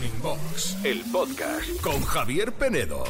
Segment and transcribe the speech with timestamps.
[0.00, 1.80] Morning Box, el podcast.
[1.82, 3.04] Con Javier Penedo.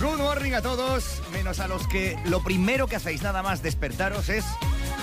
[0.00, 0.54] Good morning.
[0.54, 4.44] A todos, menos a los que lo primero que hacéis nada más despertaros es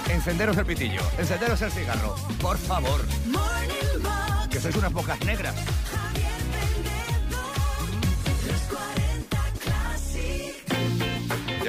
[0.10, 5.55] encenderos el pitillo, encenderos el cigarro, por favor, Morning Box, que sois unas bocas negras.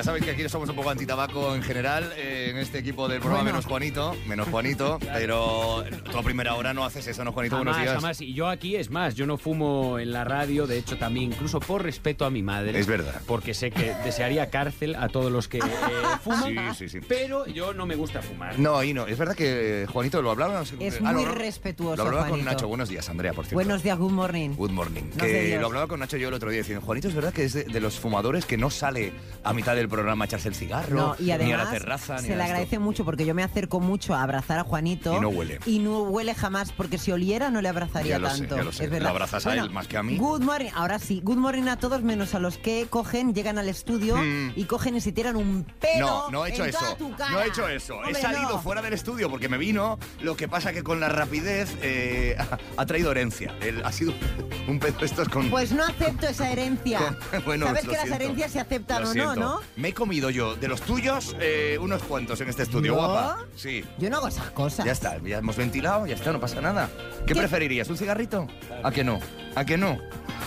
[0.03, 3.19] Ya sabéis que aquí somos un poco antitabaco en general, eh, en este equipo del
[3.21, 3.55] programa Bueno.
[3.57, 7.57] menos Juanito, menos Juanito, pero tú a primera hora no haces eso, ¿no, Juanito?
[7.57, 7.95] Jamás, Buenos días.
[8.03, 8.21] jamás.
[8.21, 11.61] Y yo aquí, es más, yo no fumo en la radio, de hecho también, incluso
[11.61, 12.79] por respeto a mi madre.
[12.79, 13.21] Es verdad.
[13.27, 15.63] Porque sé que desearía cárcel a todos los que eh,
[16.23, 16.75] fuman.
[16.75, 17.07] Sí, sí, sí.
[17.09, 18.59] Pero yo no me gusta fumar.
[18.59, 19.07] No, ahí no.
[19.07, 20.59] Es verdad que Juanito lo hablaba.
[20.59, 22.51] no sé- Es ah, muy respetuoso, Lo hablaba con Juanito.
[22.51, 22.69] Nacho.
[22.69, 23.57] Buenos días, Andrea, por cierto.
[23.57, 24.51] Buenos días, good morning.
[24.57, 25.03] Good morning.
[25.17, 27.45] No que lo hablaba con Nacho yo el otro día diciendo, Juanito, es verdad que
[27.45, 30.55] es de, de los fumadores que no sale a mitad del programa a echarse el
[30.55, 33.35] cigarro, No, y además ni a la terraza, ni a le agradece mucho porque yo
[33.35, 35.59] me acerco mucho a abrazar a Juanito Y no huele.
[35.67, 38.57] y no huele jamás porque si oliera no le abrazaría Ya lo sé, tanto.
[38.57, 38.85] ya lo sé.
[38.85, 39.05] Es verdad.
[39.07, 40.17] Lo abrazas a él más que a mí.
[40.17, 43.69] Good morning, ahora sí, good morning a todos menos a los que cogen, llegan al
[43.69, 44.53] estudio Mm.
[44.57, 46.07] y cogen y se tiran un pelo.
[46.07, 46.79] No, no he hecho en eso.
[46.79, 47.31] toda tu cara.
[47.31, 47.95] No he hecho eso.
[48.03, 48.63] he Hombre, salido no.
[48.63, 49.99] fuera del estudio porque me vino.
[50.21, 52.37] Lo que pasa que con la rapidez eh,
[52.77, 53.55] ha traído herencia.
[53.61, 54.13] Él ha sido
[54.69, 55.51] un pedo estos con.
[55.51, 56.99] Pues no acepto esa herencia.
[57.31, 59.41] con- bueno, Sabes que las herencias se aceptan Lo o no, siento.
[59.41, 59.61] ¿no?
[59.77, 62.99] Me he comido yo de los tuyos eh, unos cuantos en este estudio, ¿No?
[62.99, 63.39] guapa.
[63.57, 63.85] Sí.
[63.99, 64.85] Yo no hago esas cosas.
[64.87, 66.89] Ya está, ya hemos ventilado, ya está, no pasa nada.
[67.27, 67.41] ¿Qué, ¿Qué?
[67.41, 67.89] preferirías?
[67.89, 68.47] ¿Un cigarrito?
[68.83, 69.21] ¿A que no?
[69.55, 69.99] ¿A que no?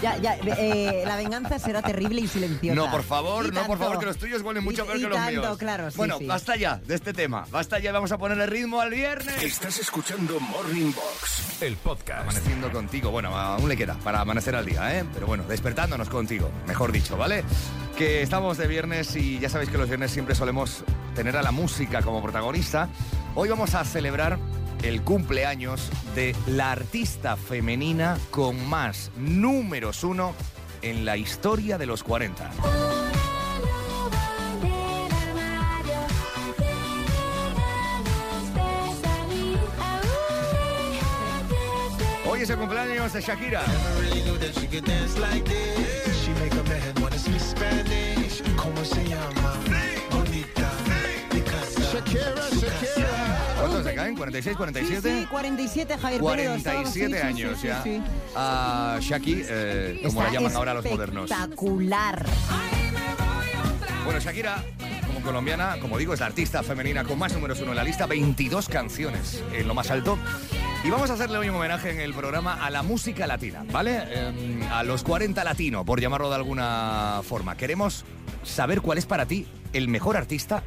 [0.02, 2.76] Ya, ya, eh, la venganza será terrible y silenciosa.
[2.76, 5.02] No, por favor, Y no, por favor, que los tuyos huelen mucho Y- peor y
[5.02, 5.58] que los tanto, míos.
[5.58, 6.26] claro, sí, bueno, sí.
[6.26, 7.46] basta ya de este tema.
[7.50, 9.42] Basta ya, vamos a ponerle ritmo al viernes.
[9.42, 12.24] Estás escuchando Morning Box, el podcast.
[12.24, 15.06] Amaneciendo contigo, bueno, aún le queda para amanecer al día, ¿eh?
[15.14, 17.44] Pero bueno, despertándonos contigo, mejor dicho, ¿vale?
[17.98, 20.84] Que estamos de viernes y ya sabéis que los viernes siempre solemos
[21.16, 22.90] tener a la música como protagonista.
[23.36, 24.38] Hoy vamos a celebrar
[24.84, 30.36] el cumpleaños de la artista femenina con más números uno
[30.82, 32.52] en la historia de los 40.
[42.28, 43.64] Hoy es el cumpleaños de Shakira.
[54.14, 54.18] Shakira.
[54.18, 54.54] ¿Cuántos se caen?
[54.54, 55.20] ¿46, Sí, 47?
[55.22, 57.84] sí, 47, Javier Penedo, estábamos- sí, 47 sí, sí, años ya.
[58.36, 61.32] A Shaki, eh, como la llaman ahora los modernos.
[61.32, 62.26] Espectacular.
[64.04, 64.64] Bueno, Shakira,
[65.08, 68.06] como colombiana, como digo, es la artista femenina con más números uno en la lista,
[68.06, 70.18] 22 canciones en lo más alto.
[70.84, 74.04] Y vamos a hacerle hoy un homenaje en el programa a la música latina, ¿vale?
[74.06, 77.58] Eh, a los 40 latino, por llamarlo de alguna forma.
[77.58, 78.06] Queremos
[78.44, 80.62] saber cuál es para ti el mejor artista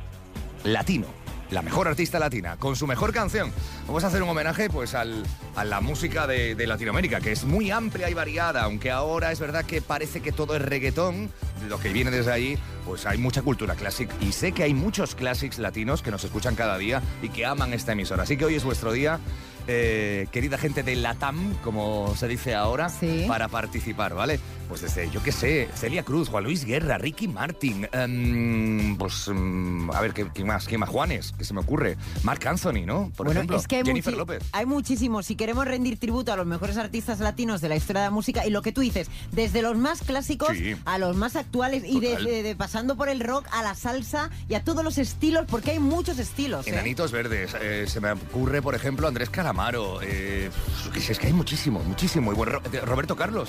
[0.64, 1.06] latino.
[1.50, 3.50] La mejor artista latina, con su mejor canción.
[3.86, 5.24] Vamos a hacer un homenaje pues al-
[5.56, 9.40] a la música de, de Latinoamérica, que es muy amplia y variada, aunque ahora es
[9.40, 11.30] verdad que parece que todo es reggaetón,
[11.66, 14.14] lo que viene desde ahí, pues hay mucha cultura clásica.
[14.20, 17.72] Y sé que hay muchos clásicos latinos que nos escuchan cada día y que aman
[17.72, 18.24] esta emisora.
[18.24, 19.18] Así que hoy es vuestro día,
[19.68, 23.24] eh, querida gente de Latam, como se dice ahora, Sí.
[23.28, 24.40] para participar, ¿vale?
[24.68, 29.90] Pues desde, yo qué sé, Celia Cruz, Juan Luis Guerra, Ricky Martin, em, pues, em,
[29.90, 30.66] a ver, ¿qué, qué más?
[30.66, 30.88] ¿Qué más?
[30.90, 31.96] Juanes, ¿qué se me ocurre?
[32.22, 33.10] Marc Anthony, ¿no?
[33.16, 34.42] Por bueno, ejemplo, es que hay, Jennifer López.
[34.52, 35.26] hay muchísimos.
[35.26, 38.46] Si queremos rendir tributo a los mejores artistas latinos de la historia de la música
[38.46, 40.74] y lo que tú dices, desde los más clásicos Sí.
[40.84, 44.54] a los más actuales y desde de- pasando por el rock a la salsa y
[44.54, 46.66] a todos los estilos, porque hay muchos estilos.
[46.66, 46.70] ¿eh?
[46.70, 50.50] Enanitos Verdes, eh, se me ocurre, por ejemplo, Andrés Calamaro, eh,
[50.94, 52.32] es que hay muchísimo, muchísimo.
[52.32, 53.48] Y bueno, de- Roberto Carlos,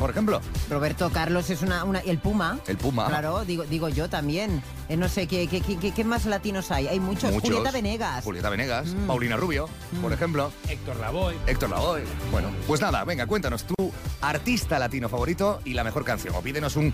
[0.00, 0.40] por ejemplo.
[0.68, 2.58] Roberto Carlos es una, una- el Puma.
[2.66, 3.06] El Puma.
[3.06, 4.64] Claro, digo, digo yo también.
[4.88, 6.88] Eh, no sé, ¿qué, qué, qué, qué más latinos hay?
[6.88, 7.30] Hay muchos.
[7.32, 7.50] Muchos.
[7.50, 8.24] Julieta Venegas.
[8.24, 9.06] Julieta Venegas, Mm.
[9.06, 9.68] Paulina Rubio,
[10.02, 10.50] por ejemplo.
[10.68, 11.36] Héctor Lavoe.
[11.46, 12.02] Héctor Lavoe.
[12.32, 13.92] Bueno, pues nada, venga, cuéntanos tu
[14.22, 16.34] artista latino favorito y la mejor canción.
[16.34, 16.92] O pídenos un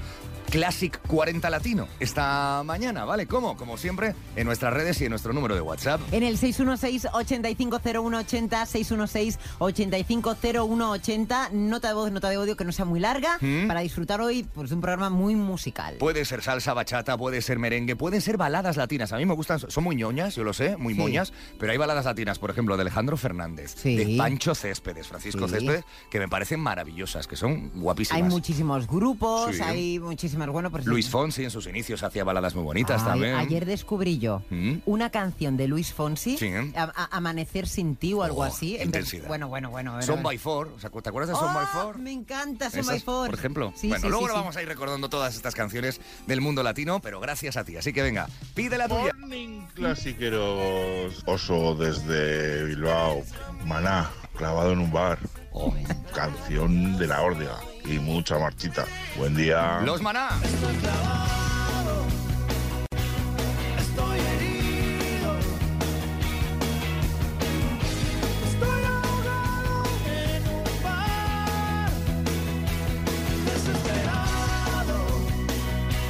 [0.51, 3.27] Classic 40 Latino esta mañana, ¿vale?
[3.27, 3.57] ¿Cómo?
[3.57, 6.01] Como siempre, en nuestras redes y en nuestro número de WhatsApp.
[6.11, 13.39] En el 616-850180, 616-850180, nota de voz, nota de audio que no sea muy larga,
[13.41, 13.69] ¿Mm?
[13.69, 15.95] para disfrutar hoy pues, de un programa muy musical.
[15.99, 19.13] Puede ser salsa, bachata, puede ser merengue, pueden ser baladas latinas.
[19.13, 21.01] A mí me gustan, son muy ñoñas, yo lo sé, muy Sí.
[21.01, 23.95] moñas, pero hay baladas latinas, por ejemplo, de Alejandro Fernández, Sí.
[23.97, 25.55] de Pancho Céspedes, Francisco Sí.
[25.55, 28.33] Céspedes, que me parecen maravillosas, que son Hay guapísimas.
[28.33, 30.71] muchísimos grupos, hay muchísimas más bueno.
[30.71, 33.35] Pues Luis Fonsi en sus inicios hacía baladas muy bonitas Ay, también.
[33.37, 34.79] Ayer descubrí yo ¿Mm?
[34.87, 36.73] una canción de Luis Fonsi, Sí, ¿eh?
[36.77, 38.77] a- a- Amanecer sin ti o algo Oh, así.
[38.81, 39.29] intensidad.
[39.29, 40.01] Bueno, bueno, bueno.
[40.03, 41.99] Son by Four, o sea, ¿te acuerdas de Son by Oh, Four?
[41.99, 43.27] Me encanta Son Esas, by Four.
[43.31, 43.73] Por ejemplo.
[43.77, 44.39] Sí, bueno, sí, luego sí, lo sí.
[44.41, 47.77] vamos a ir recordando todas estas canciones del mundo latino, pero gracias a ti.
[47.77, 49.13] Así que venga, pide la tuya.
[49.19, 51.23] Morning clasiqueros.
[51.27, 53.23] Oso desde Bilbao.
[53.67, 55.19] Maná, clavado en un bar.
[55.53, 55.75] Oh.
[56.15, 57.57] Canción de la órdiga.
[57.85, 58.85] Y mucha marchita.
[59.17, 59.81] Buen día.
[59.85, 60.29] Los maná.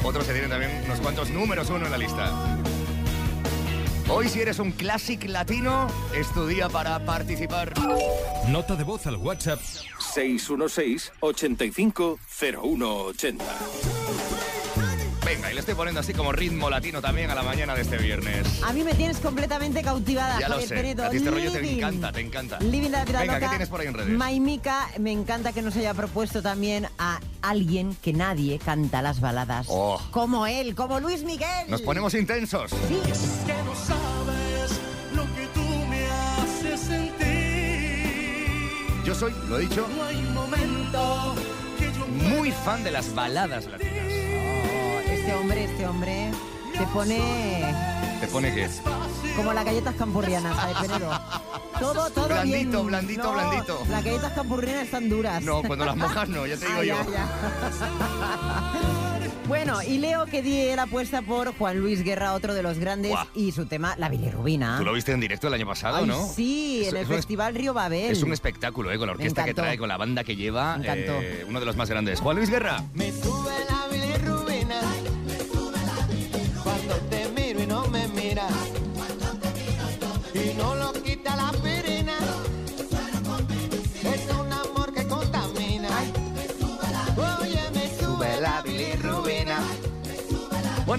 [0.02, 2.32] Otros se tienen también unos cuantos números uno en la lista.
[4.12, 7.73] Hoy si eres un classic latino, es tu día para participar.
[8.49, 9.61] Nota de voz al WhatsApp
[10.15, 13.45] 616 85 0180.
[15.31, 17.99] Venga, y le estoy poniendo así como ritmo latino también a la mañana de este
[17.99, 18.49] viernes.
[18.65, 20.75] A mí me tienes completamente cautivada, Ya lo Javier sé.
[20.75, 21.05] Penedo.
[21.05, 22.59] A ti este rollo te encanta, te encanta.
[22.59, 23.47] Living la vida Venga, loca.
[23.47, 24.09] ¿qué tienes por ahí en redes?
[24.11, 29.67] Maimica, me encanta que nos haya propuesto también a alguien que nadie canta las baladas.
[29.71, 30.03] Oh.
[30.11, 31.49] Como él, como Luis Miguel.
[31.69, 32.73] Nos ponemos intensos.
[32.73, 33.00] Sí.
[33.47, 34.81] que no sabes
[35.15, 37.21] lo que tú me haces sentir.
[39.05, 41.37] Yo soy, lo he dicho, No hay momento
[41.79, 44.10] que yo muy fan de las baladas latinas.
[45.20, 46.31] Este hombre, este hombre
[46.76, 47.75] te pone
[48.20, 48.69] ¿Te pone qué?
[49.37, 51.11] como las galletas campurrianas, Penedo.
[51.78, 52.87] Todo, todo Blandito, bien.
[52.87, 53.82] blandito, No, blandito.
[53.88, 55.43] Las galletas campurrianas están duras.
[55.43, 56.94] No, cuando las mojas no, ya te digo Ah, yo.
[56.94, 57.28] ya, ya.
[59.49, 63.11] Bueno, y leo que di la apuesta por Juan Luis Guerra, otro de los grandes,
[63.12, 63.26] Buah.
[63.34, 64.76] y su tema, la bilirrubina.
[64.78, 66.28] Tú lo viste en directo el año pasado, Ay, ¿no?
[66.28, 68.12] sí, Es- en el es un- Festival Río Babel.
[68.12, 68.99] Es un espectáculo, ¿eh?
[68.99, 69.62] Con la orquesta que encantó.
[69.62, 70.76] trae, con la banda que lleva.
[70.76, 71.20] Me encantó.
[71.20, 72.20] eh, uno de los más grandes.
[72.20, 72.84] Juan Luis Guerra.
[72.94, 73.08] Me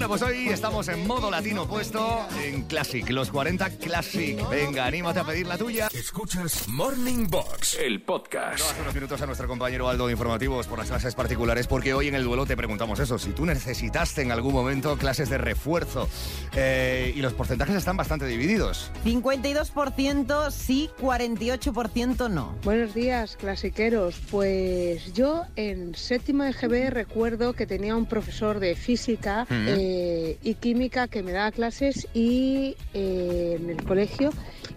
[0.02, 4.36] Bueno, pues hoy estamos en modo latino puesto en Classic, los 40 Classic.
[4.50, 5.88] Venga, anímate a pedir la tuya.
[6.02, 8.60] Escuchas Morning Box, el podcast.
[8.72, 12.08] Hace unos minutos a nuestro compañero Aldo de Informativos por las clases particulares, porque hoy
[12.08, 16.08] en el duelo te preguntamos eso, si tú necesitaste en algún momento clases de refuerzo.
[16.56, 18.90] Eh, y los porcentajes están bastante divididos.
[19.04, 22.56] 52% sí, 48% no.
[22.64, 24.16] Buenos días, clasiqueros.
[24.28, 29.54] Pues yo en séptima EGB recuerdo que tenía un profesor de física Ujú.
[29.54, 34.32] eh, y química que me daba clases y eh, en el colegio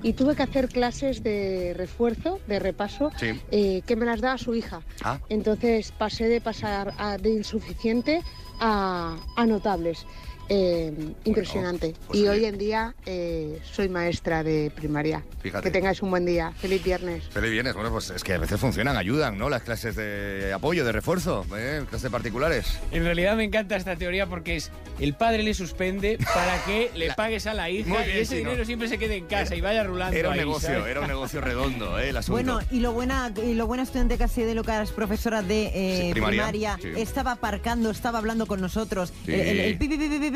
[0.05, 3.41] y tuve que hacer clases de refuerzo, de repaso, Sí.
[3.49, 4.83] eh, que me las daba su hija.
[5.03, 5.19] Ah.
[5.29, 8.21] Entonces pasé de pasar a- de insuficiente
[8.59, 10.05] a, a notables.
[10.49, 10.93] Eh,
[11.23, 11.95] impresionante.
[12.07, 15.23] pues y hoy en día eh, soy maestra de primaria.
[15.41, 15.63] Fíjate.
[15.63, 16.51] Que tengáis un buen día.
[16.57, 17.23] Feliz viernes.
[17.29, 17.73] Feliz viernes.
[17.73, 19.49] Bueno, pues es que a veces funcionan, ayudan, ¿no?
[19.49, 21.83] Las clases de apoyo, de refuerzo, ¿eh?
[21.89, 22.79] clases particulares.
[22.91, 27.13] En realidad me encanta esta teoría porque es el padre le suspende para que le
[27.13, 29.61] pagues a la hija Muy bien, y ese dinero siempre se quede en casa y
[29.61, 30.87] vaya rulando Era un ahí, negocio, ¿sabes?
[30.87, 32.09] era un negocio redondo, ¿eh?
[32.09, 32.33] El asunto.
[32.33, 35.71] Bueno, y lo buena, y lo buena estudiante casi de lo que eras profesora de
[35.73, 37.01] eh, Sí, primaria, primaria, sí.
[37.01, 39.11] estaba aparcando, estaba hablando con nosotros.
[39.25, 39.33] Sí.
[39.33, 39.77] El, el, el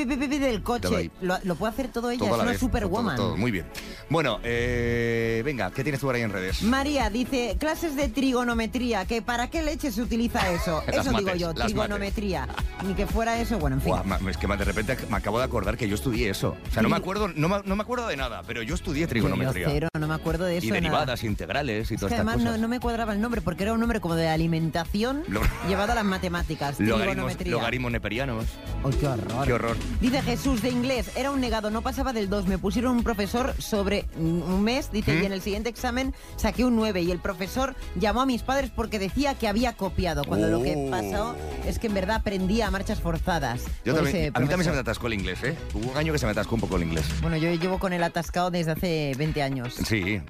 [0.06, 1.12] del coche.
[1.22, 3.16] Lo, lo puede hacer todo ella, Todo es una vez, todo, superwoman.
[3.16, 3.66] todo, muy bien.
[4.10, 6.62] Bueno, eh, venga, ¿qué tienes tú por ahí en redes?
[6.64, 10.84] María dice, clases de trigonometría, que ¿para qué leche se utiliza eso?
[10.88, 12.48] Eso digo mates, yo, las trigonometría.
[12.86, 13.92] Ni que fuera eso, bueno, en fin.
[13.92, 16.56] Buah, ma- es que de repente me acabo de acordar que yo estudié eso.
[16.70, 19.02] O sea, no me acuerdo, no me, no me acuerdo de nada, pero yo estudié
[19.04, 19.68] Yo trigonometría.
[19.70, 20.68] cero, no me acuerdo de eso.
[20.68, 20.92] y de nada.
[21.00, 22.60] derivadas, integrales y Es todas estas además no, cosas.
[22.62, 25.96] no me cuadraba el nombre porque era un nombre como de alimentación Lo- llevado a
[25.96, 26.80] las matemáticas.
[26.80, 28.46] Logaritmos, logaritmos neperianos.
[28.84, 29.46] ¡Ay, qué horror!
[29.46, 29.78] Qué horror.
[30.02, 32.48] Dice Jesús de inglés, era un negado, no pasaba del 2.
[32.48, 35.24] Me pusieron un profesor sobre un mes, dice, ¿Mm?
[35.24, 37.02] y en el siguiente examen saqué un 9.
[37.02, 40.76] Y el profesor llamó a mis padres porque decía que había copiado, cuando lo que
[40.78, 40.90] Oh.
[40.92, 43.64] pasó es que en verdad aprendía a marchas forzadas.
[43.84, 45.58] Yo por también, ese a mí también se me atascó el inglés, ¿eh?
[45.74, 47.06] Hubo un año que se me atascó un poco el inglés.
[47.22, 49.74] Bueno, yo llevo con el atascado desde hace 20 años.
[49.86, 50.22] Sí,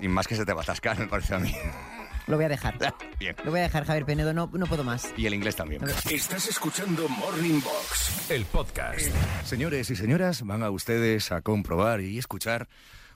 [0.00, 1.52] y más que se te va a atascar, me parece a mí.
[2.28, 2.78] Lo voy a dejar.
[3.18, 3.34] Bien.
[3.44, 5.12] Lo voy a dejar, Javier Penedo, no, no puedo más.
[5.16, 5.82] Y el inglés también.
[6.10, 9.08] Estás escuchando Morning Box, el podcast.
[9.44, 12.68] Señores y señoras, van a ustedes a comprobar y escuchar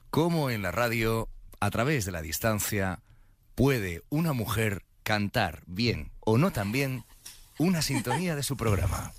[0.09, 1.29] cómo en la radio,
[1.59, 2.99] a través de la distancia,
[3.55, 7.05] puede una mujer cantar bien o no tan bien
[7.59, 9.13] una sintonía de su programa.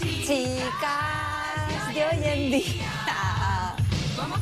[0.00, 3.21] Chicas de hoy en día.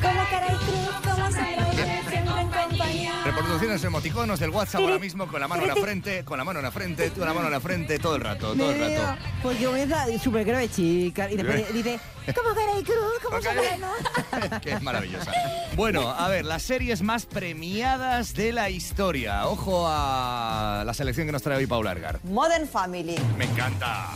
[0.02, 3.12] Como cara y cruz, como siempre en compañía.
[3.24, 6.58] Reproducciones emoticonos del WhatsApp ahora mismo con la mano en la frente, con la mano
[6.60, 9.18] en la frente, con la mano en la frente, todo el rato, todo el rato.
[9.42, 11.30] Porque comienza súper grave, chica.
[11.30, 12.00] Y después dice,
[12.34, 14.60] como cara y cruz, como sombra y luz.
[14.62, 15.32] que es maravillosa.
[15.76, 19.46] Bueno, a ver, las series más premiadas de la historia.
[19.46, 22.20] Ojo a la selección que nos trae hoy Paula Ergar.
[22.24, 23.16] Modern Family.
[23.36, 24.08] Me encanta.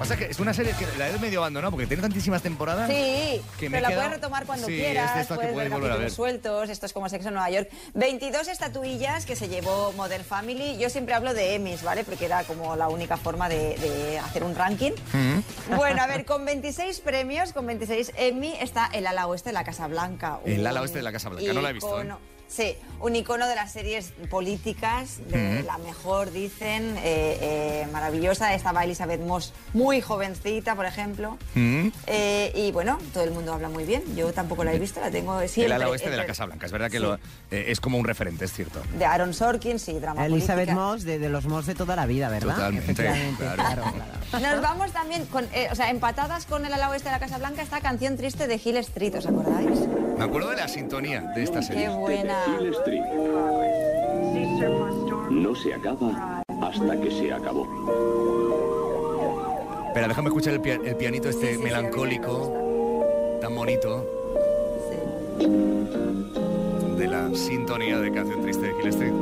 [0.00, 2.88] Pasa que es una serie que la he medio abandonado porque tiene tantísimas temporadas.
[2.90, 5.70] Sí, que me pero la quedado- puedes retomar cuando Sí, quieras, es puedes ver a
[5.70, 6.10] capítulos ver.
[6.10, 7.68] sueltos, esto es como Sexo en Nueva York.
[7.92, 10.78] 22 estatuillas que se llevó Modern Family.
[10.78, 12.02] Yo siempre hablo de Emmys, ¿vale?
[12.04, 14.92] Porque era como la única forma de, de hacer un ranking.
[15.12, 15.76] Mm.
[15.76, 19.64] Bueno, a ver, con 26 premios, con 26 Emmy, está El ala oeste de la
[19.64, 20.40] Casa Blanca.
[20.46, 22.08] El ala oeste de la Casa Blanca, no la he visto, ¿eh?
[22.50, 25.66] Sí, un icono de las series políticas, de Ujú.
[25.68, 28.52] la mejor, dicen, eh, eh, maravillosa.
[28.54, 31.38] Estaba Elizabeth Moss, muy jovencita, por ejemplo.
[31.54, 31.88] Mm.
[32.08, 34.02] Eh, y bueno, todo el mundo habla muy bien.
[34.16, 35.66] Yo tampoco la he visto, la tengo siempre.
[35.66, 36.66] el ala oeste de la Casa Blanca.
[36.66, 37.02] Es verdad que Sí.
[37.04, 37.14] lo-
[37.52, 38.82] eh, es como un referente, es cierto.
[38.98, 40.74] De Aaron Sorkin, sí, drama Elizabeth política.
[40.74, 42.56] Moss, de, de los Moss de toda la vida, ¿verdad?
[42.56, 43.62] Totalmente, Efectivamente, claro.
[43.62, 43.82] claro,
[44.30, 44.56] claro.
[44.56, 47.38] Nos vamos también, con, eh, o sea, empatadas con el ala oeste de la Casa
[47.38, 49.78] Blanca, esta canción triste de Hill Street, ¿os acordáis?
[50.18, 51.88] Me acuerdo de la sintonía de esta Qué serie.
[51.90, 52.39] buena.
[52.46, 53.02] Hill Street.
[55.30, 57.66] No se acaba hasta que se acabó.
[59.88, 62.52] Espera, déjame escuchar el, pia- el pianito este melancólico,
[63.40, 64.06] tan bonito.
[66.96, 69.12] De la sintonía de canción triste de Hill Street.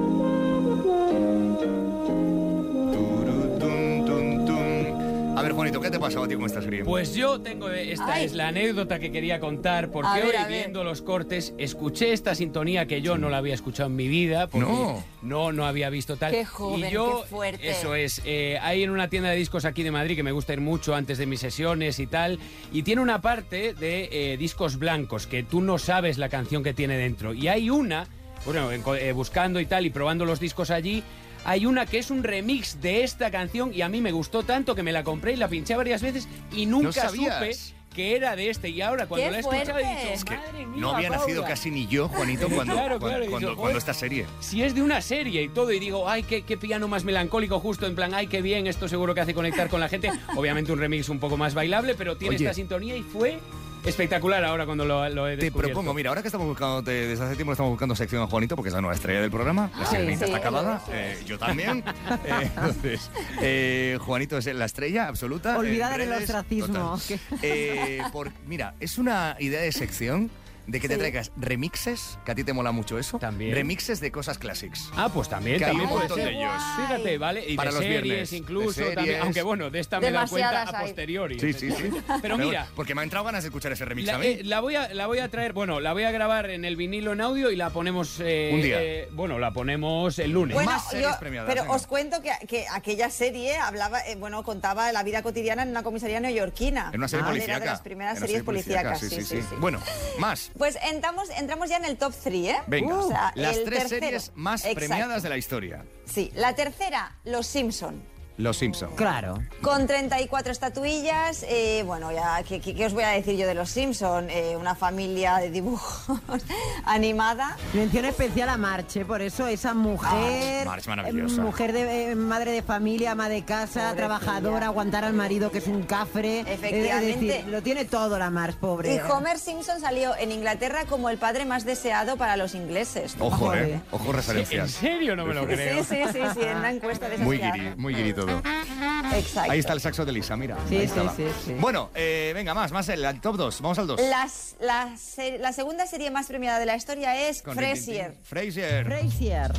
[5.99, 6.85] Te pasaba a ti con esta serie?
[6.85, 8.25] Pues yo tengo, esta Ay.
[8.25, 12.87] es la anécdota que quería contar, porque ver, hoy viendo los cortes escuché esta sintonía
[12.87, 15.05] que yo no la había escuchado en mi vida, porque No.
[15.23, 16.33] no, no había visto tal.
[16.33, 17.71] Qué joven, y yo, qué fuerte.
[17.71, 20.53] Eso es, eh, hay en una tienda de discos aquí de Madrid que me gusta
[20.53, 22.39] ir mucho antes de mis sesiones y tal,
[22.73, 26.75] y tiene una parte de eh, discos blancos que tú no sabes la canción que
[26.75, 27.35] tiene dentro.
[27.35, 28.07] Y hay una,
[28.45, 31.03] bueno, eh, buscando y tal y probando los discos allí.
[31.45, 34.75] Hay una que es un remix de esta canción y a mí me gustó tanto
[34.75, 37.57] que me la compré y la pinché varias veces y nunca supe
[37.95, 38.69] que era de este.
[38.69, 41.11] Y ahora cuando ¡Qué la he escuchado he dicho, Es que madre mía, no había
[41.11, 41.49] nacido Paula".
[41.49, 44.27] casi ni yo, Juanito, cuando, Claro, cuando, claro, esta serie.
[44.41, 47.59] Si es de una serie y todo, y digo, ay, qué, qué piano más melancólico,
[47.59, 50.13] justo en plan, ay, qué bien, esto seguro que hace conectar con la gente.
[50.37, 52.45] Obviamente un remix un poco más bailable, pero tiene Oye.
[52.45, 53.41] esta sintonía y fue
[53.85, 57.25] espectacular ahora cuando lo, lo he Te propongo, mira, ahora que estamos buscando, te- desde
[57.25, 59.85] hace tiempo estamos buscando sección a Juanito, porque es la nueva estrella del programa, la
[59.87, 61.83] Sí, sirenita sí, está acabada, eso eh, yo también.
[62.25, 65.57] Eh, entonces, eh, Juanito es la estrella absoluta.
[65.59, 66.99] Olvidada del redes, ostracismo.
[67.43, 70.31] Eh, por- mira, es una idea de sección
[70.69, 71.01] de que te Sí.
[71.01, 73.19] traigas remixes, que a ti te mola mucho eso.
[73.19, 73.55] También.
[73.55, 74.89] Remixes de cosas clásicas.
[74.95, 76.63] Ah, pues también, Que hay también un puede montón de ellos.
[76.77, 77.45] Fíjate, ¿vale?
[77.49, 78.95] Y Para de los series viernes, incluso de series.
[78.95, 79.21] también.
[79.23, 80.85] Aunque bueno, de esta me he dado cuenta a hay.
[80.87, 81.41] posteriori.
[81.41, 81.91] Sí, sí, sí.
[82.23, 84.27] Pero mira, Porque me ha entrado ganas de escuchar ese remix a La, mí.
[84.27, 86.77] eh, la voy a, la voy a traer, bueno, la voy a grabar en el
[86.77, 88.21] vinilo en audio y la ponemos...
[88.21, 88.83] eh, Un día.
[88.83, 90.55] eh, bueno, la ponemos el lunes.
[90.55, 91.75] Bueno, Más series yo- premiadas, pero venga.
[91.75, 95.83] os cuento que, que aquella serie hablaba, eh, bueno, contaba la vida cotidiana en una
[95.83, 96.91] comisaría neoyorquina.
[96.93, 97.37] En una serie ¿vale?
[97.39, 97.57] policíaca.
[97.57, 99.57] Era de las primeras series serie policíaca, policíacas, sí, sí, sí.
[99.61, 99.81] Bueno,
[100.19, 100.51] más.
[100.59, 102.57] Pues entramos, entramos ya en el top 3, ¿eh?
[102.67, 103.89] Venga, O sea, las tres tercero.
[104.01, 104.79] series más Exacto.
[104.87, 105.85] premiadas de la historia.
[106.05, 108.03] Sí, la tercera, Los Simpson.
[108.39, 108.95] Los Simpsons.
[108.95, 109.43] Claro.
[109.63, 113.55] Con 34 estatuillas, eh, bueno, ya, ¿qué, qué- qué os voy a decir yo de
[113.55, 114.31] los Simpson?
[114.31, 116.19] Eh, una familia de dibujos
[116.85, 117.57] animada.
[117.75, 121.37] Mención especial a Marche, por eso esa mujer, March, maravillosa.
[121.41, 125.59] eh, mujer de eh, madre de familia, ama de casa, trabajadora, aguantar al marido que
[125.59, 126.41] es un cafre.
[126.41, 127.11] Eh, Efectivamente.
[127.11, 128.95] Es decir, lo tiene todo la March, pobre.
[128.95, 133.17] Y Homer Simpson salió en Inglaterra como el padre más deseado para los ingleses.
[133.19, 133.81] Ojo, eh.
[133.91, 134.71] Ojo ¿En referencias.
[134.71, 135.17] serio?
[135.17, 135.83] No me lo creo.
[135.83, 139.17] Sí, sí, sí, sí, en una encuesta de esas Muy guiri, muy guiri todo.
[139.17, 139.51] Exacto.
[139.51, 140.57] Ahí está el saxo de Lisa, mira.
[140.69, 141.55] Sí, ahí sí, sí, sí.
[141.59, 143.61] Bueno, eh, venga, más, más el, al top 2.
[143.63, 144.01] Vamos al 2.
[144.09, 148.15] Las- la, se- la segunda serie más premiada de la historia es Frasier.
[148.23, 148.85] Frasier.
[148.85, 149.53] Frasier.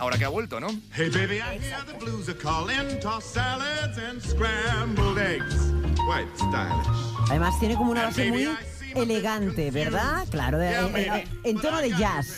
[0.00, 0.68] Ahora que ha vuelto, ¿no?
[0.94, 2.98] Hey, baby, I hear the blues are calling.
[3.00, 5.54] Tossed salads and scrambled eggs.
[6.06, 7.30] Quite stylish.
[7.30, 8.48] Además tiene como una base muy
[8.94, 10.26] elegante, ¿verdad?
[10.30, 12.28] Claro, de- eh, eh, en tono de jazz.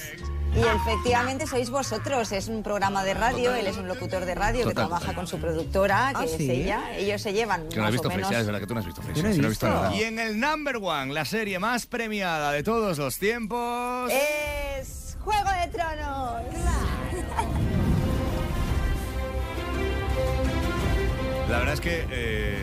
[0.55, 4.61] Y efectivamente sois vosotros, es un programa de radio, él es un locutor de radio
[4.67, 4.89] que Total.
[4.89, 6.51] trabaja con su productora, que Ah, es ¿sí?
[6.51, 6.97] ella.
[6.97, 8.31] Ellos se llevan Que no has más visto menos...
[8.33, 9.25] Es verdad que tú no has visto Frasier.
[9.25, 9.69] no he sí, no visto.
[9.69, 9.95] nada.
[9.95, 14.11] Y en el number one, la serie más premiada de todos los tiempos.
[14.13, 16.43] Es Juego de Tronos.
[21.49, 22.59] La verdad es que eh,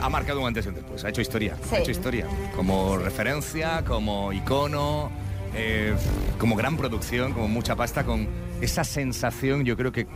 [0.00, 1.04] ha marcado un antes y un después.
[1.04, 1.56] Ha hecho historia.
[1.68, 1.74] Sí.
[1.76, 2.26] Ha hecho historia.
[2.54, 5.10] Como referencia, como icono,
[5.56, 5.94] eh,
[6.38, 8.28] como gran producción, como mucha pasta, con
[8.60, 10.06] esa sensación, yo creo que,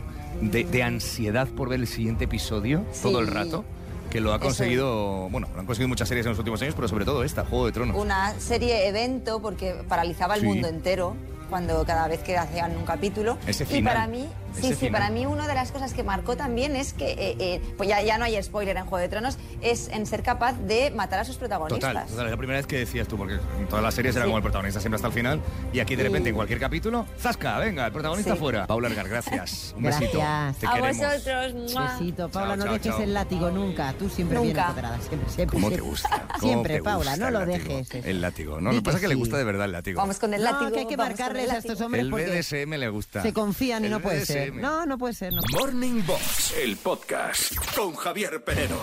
[0.41, 3.01] de, de ansiedad por ver el siguiente episodio Sí.
[3.03, 3.65] todo el rato.
[4.09, 6.85] que lo ha conseguido, bueno, lo han conseguido muchas series en los últimos años, pero
[6.89, 7.95] sobre todo esta, Juego de Tronos.
[7.95, 10.47] Una serie evento porque paralizaba el Sí.
[10.47, 11.15] mundo entero
[11.49, 13.37] cuando cada vez que hacían un capítulo.
[13.47, 14.91] Ese y final, para mí, sí, sí, final.
[15.01, 18.01] para mí una de las cosas que marcó también es que, eh, eh, pues ya,
[18.01, 21.25] ya no hay spoiler en Juego de Tronos, es en ser capaz de matar a
[21.25, 21.79] sus protagonistas.
[21.91, 24.25] Total, total, es la primera vez que decías tú, porque en todas las series era
[24.25, 24.29] Sí.
[24.29, 25.41] como el protagonista siempre hasta el final,
[25.73, 27.57] y aquí de repente en cualquier capítulo, ¡zasca!
[27.59, 28.39] Venga, el protagonista Sí.
[28.39, 28.67] fuera.
[28.67, 29.73] Paula Ergar, gracias.
[29.77, 30.17] Un besito.
[30.59, 30.97] Te a queremos.
[30.97, 31.73] vosotros.
[31.73, 31.97] ¡mua!
[31.97, 33.01] Besito, Paula, Chao, no chao, dejes chao.
[33.01, 33.93] el látigo nunca.
[33.97, 34.67] Tú siempre bien Nunca.
[34.67, 34.99] empoderada.
[35.01, 35.55] Siempre, siempre.
[35.59, 36.09] ¿Cómo te gusta?
[36.39, 37.91] ¿Cómo Siempre, te Paula, gusta no lo dejes.
[37.95, 38.07] eso.
[38.07, 38.61] El látigo.
[38.61, 39.97] No, lo que pasa es que le gusta de verdad el látigo.
[39.99, 40.69] Vamos con el látigo.
[40.69, 43.21] No, que hay que marcarles el a estos hombres el BDSM le gusta.
[43.21, 44.40] se confían y no puede ser.
[44.49, 45.33] No, no puede ser.
[45.33, 45.41] No.
[45.59, 48.79] Morning Box, el podcast con Javier Penedo.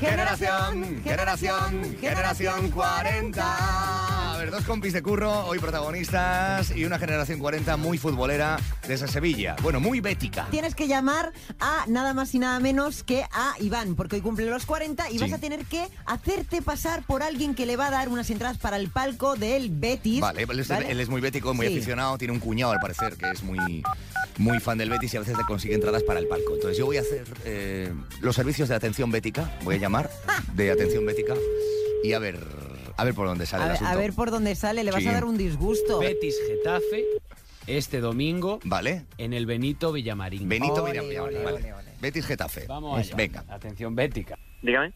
[0.00, 4.01] Generación, generación, generación 40.
[4.42, 8.58] Ver, dos compis de curro, hoy protagonistas, y una generación 40 muy futbolera
[8.88, 9.54] desde Sevilla.
[9.62, 10.48] Bueno, muy bética.
[10.50, 14.46] Tienes que llamar a nada más y nada menos que a Iván, porque hoy cumple
[14.46, 15.18] los 40 y Sí.
[15.20, 18.58] vas a tener que hacerte pasar por alguien que le va a dar unas entradas
[18.58, 20.18] para el palco del Betis.
[20.18, 20.90] Vale, él es, ¿vale?
[20.90, 21.74] él es muy bético, muy Sí.
[21.76, 23.84] aficionado, tiene un cuñado al parecer que es muy,
[24.38, 26.52] muy fan del Betis y a veces le consigue entradas para el palco.
[26.54, 30.10] Entonces yo voy a hacer eh, los servicios de atención bética, voy a llamar
[30.56, 31.34] de atención bética
[32.02, 32.40] y a ver,
[32.96, 33.92] a ver por dónde sale A el asunto.
[33.92, 35.08] a ver por dónde sale, le vas Sí.
[35.08, 35.98] a dar un disgusto.
[35.98, 37.04] Betis Getafe
[37.66, 40.48] este domingo Vale, en el Benito Villamarín.
[40.48, 41.56] Benito Ole, Villamarín, ole, vale.
[41.56, 41.90] ole, ole.
[42.00, 42.66] Betis Getafe.
[42.66, 43.14] Vamos allá.
[43.16, 43.44] Venga.
[43.48, 44.36] Atención bética.
[44.62, 44.92] Dígame.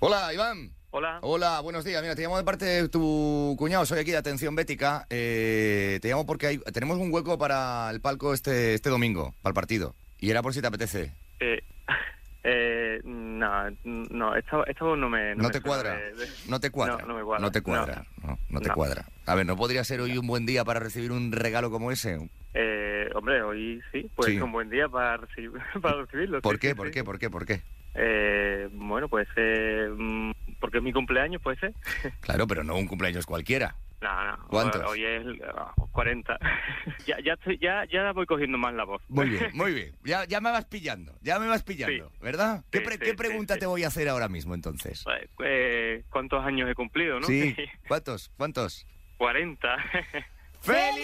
[0.00, 0.70] Hola, Iván.
[0.90, 1.18] Hola.
[1.22, 2.00] Hola, buenos días.
[2.00, 5.06] Mira, te llamo de parte de tu cuñado, soy aquí de Atención Bética.
[5.10, 9.50] Eh, te llamo porque hay- tenemos un hueco para el palco este, este domingo, para
[9.50, 9.94] el partido.
[10.18, 11.12] Y era por si te apetece.
[11.40, 11.60] Eh,
[12.48, 13.48] eh, no,
[13.84, 15.34] no, esto, esto no me...
[15.34, 15.96] No, me te cuadra.
[15.96, 16.98] de- de- No te cuadra.
[17.02, 17.44] No, no me cuadra.
[17.44, 18.04] No te cuadra.
[18.22, 18.74] No, no te No.
[18.74, 19.04] cuadra.
[19.26, 22.30] A ver, ¿no podría ser hoy un buen día para recibir un regalo como ese?
[22.54, 24.36] Eh, hombre, hoy sí, puede Sí.
[24.36, 25.50] ser un buen día para, recibir,
[25.82, 26.40] para recibirlo.
[26.40, 26.68] ¿Por sí, qué?
[26.70, 26.92] sí, ¿Por sí.
[26.92, 27.04] qué?
[27.04, 27.30] ¿Por qué?
[27.30, 27.60] ¿Por qué?
[27.94, 31.74] Eh, bueno, mm, porque es mi cumpleaños, puede ser.
[32.20, 33.76] Claro, pero no un cumpleaños cualquiera.
[34.00, 34.48] No, no.
[34.48, 34.82] ¿Cuántos?
[34.84, 35.24] Hoy es
[35.56, 36.38] ah, 40.
[37.06, 39.02] ya, ya, estoy, ya, ya voy cogiendo más la voz.
[39.08, 39.96] Muy bien, muy bien.
[40.04, 42.62] Ya, ya me vas pillando, ya me vas pillando, ¿verdad?
[42.70, 45.04] ¿Qué, Sí, pre- sí, qué sí, pregunta te voy a hacer ahora mismo entonces?
[45.44, 47.26] Eh, ¿Cuántos años he cumplido, no?
[47.26, 47.56] Sí,
[47.88, 48.30] ¿cuántos?
[48.36, 48.86] ¿Cuántos?
[49.16, 49.74] 40.
[50.68, 51.00] Al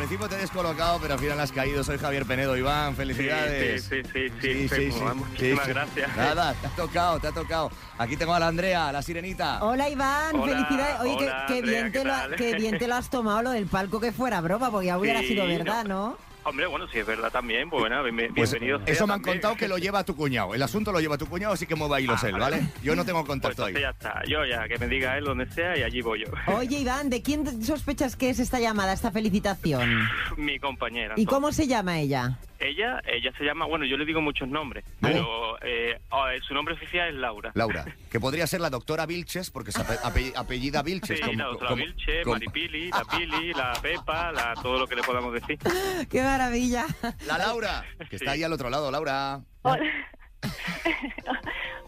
[0.00, 1.84] principio te he descolocado, pero al final has caído.
[1.84, 2.96] Soy Javier Penedo, Iván.
[2.96, 3.84] Felicidades.
[3.84, 6.16] Sí, sí, sí, sí, sí, muchísimas gracias.
[6.16, 7.70] Nada, te ha tocado, te ha tocado.
[7.98, 9.62] Aquí tengo a la Andrea, la sirenita.
[9.62, 11.00] Hola Iván, Hola, felicidades.
[11.00, 13.42] Oye, que- hola, que, Andrea, bien ¿qué te lo, que bien te lo has tomado
[13.42, 15.88] lo del palco que fuera broma, porque ya hubiera Sí, sido verdad, no.
[16.10, 16.29] ¿no?
[16.42, 18.80] Hombre, bueno, si es verdad también, pues bueno, bien- Pues, bienvenido.
[18.86, 19.34] eso me han también.
[19.40, 20.54] contado que lo lleva tu cuñado.
[20.54, 22.62] El asunto lo lleva tu cuñado, así que mueva hilos Ah, él, vale.
[22.82, 23.74] Yo no tengo Pues contacto ahí.
[23.74, 24.22] ya está.
[24.26, 26.26] Yo ya, que me diga él donde sea y allí voy yo.
[26.58, 30.08] Oye Iván, ¿de quién sospechas que es esta llamada, esta felicitación?
[30.38, 31.14] Mi compañera.
[31.16, 31.26] ¿Y entonces.
[31.28, 32.38] cómo se llama ella?
[32.60, 36.74] Ella, ella se llama, bueno, yo le digo muchos nombres, pero eh, ah, su nombre
[36.74, 37.52] oficial es Laura.
[37.54, 41.18] Laura, que podría ser la doctora Vilches, porque se ape- ape- apellida Vilches.
[41.18, 44.86] Sí, como- la doctora como- Vilche, como- Maripili, la Pili, la Pepa, la, todo lo
[44.86, 45.58] que le podamos decir.
[46.10, 46.84] ¡Qué maravilla!
[47.26, 49.40] La Laura, que está ahí al otro lado, Laura.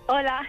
[0.07, 0.41] Hola.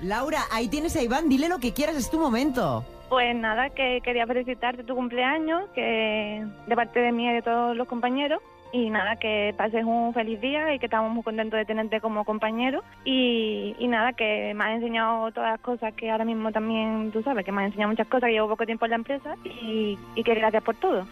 [0.00, 2.84] Laura, ahí tienes a Iván, dile lo que quieras, es tu momento.
[3.08, 7.76] Pues nada, que quería felicitarte tu cumpleaños, que de parte de mí y de todos
[7.76, 8.40] los compañeros.
[8.72, 12.24] Y nada, que pases un feliz día y que estamos muy contentos de tenerte como
[12.24, 12.84] compañero.
[13.04, 17.22] Y, y nada, que me has enseñado todas las cosas que ahora mismo también tú
[17.22, 19.98] sabes, que me has enseñado muchas cosas, que llevo poco tiempo en la empresa y,
[20.14, 21.06] y que gracias por todo.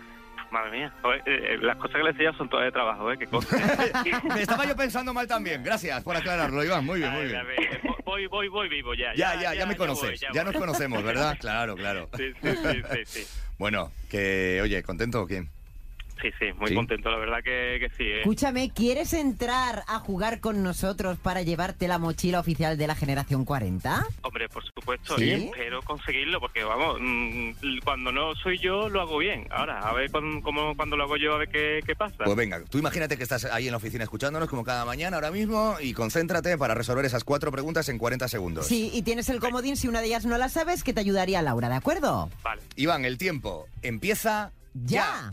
[0.50, 3.18] Madre mía, joder, eh, eh, las cosas que le decía son todas de trabajo, ¿eh?
[3.18, 3.56] Qué cosa.
[4.34, 5.62] Me estaba yo pensando mal también.
[5.64, 6.84] Gracias por aclararlo, Iván.
[6.86, 7.36] Muy bien, muy bien.
[7.36, 9.12] a ver, voy, voy, voy vivo ya.
[9.16, 10.20] Ya, ya, ya me voy, conoces.
[10.20, 10.52] ya Ya voy.
[10.52, 11.36] nos conocemos, ¿verdad?
[11.40, 12.08] Claro, claro.
[12.16, 13.40] Sí, sí, sí, sí, sí.
[13.58, 15.46] Bueno, que, oye, ¿contento o qué?
[16.20, 16.74] Sí, sí, muy ¿Sí?
[16.74, 18.04] contento, la verdad que, que sí.
[18.04, 18.18] ¿eh?
[18.20, 23.44] Escúchame, ¿quieres entrar a jugar con nosotros para llevarte la mochila oficial de la generación
[23.44, 24.06] 40?
[24.22, 25.24] Hombre, por supuesto, ¿Sí?
[25.24, 27.50] y espero conseguirlo, porque vamos, mm,
[27.84, 29.46] cuando no soy yo lo hago bien.
[29.50, 32.24] Ahora, a ver cuando, cómo- cuando lo hago yo, a ver qué, qué pasa.
[32.24, 35.30] Pues venga, tú imagínate que estás ahí en la oficina escuchándonos como cada mañana ahora
[35.30, 38.66] mismo y concéntrate para resolver esas cuatro preguntas en 40 segundos.
[38.66, 41.42] Sí, y tienes el comodín, si una de ellas no la sabes, que te ayudaría
[41.42, 42.30] Laura, ¿de acuerdo?
[42.42, 42.62] Vale.
[42.76, 45.30] Iván, el tiempo empieza ya.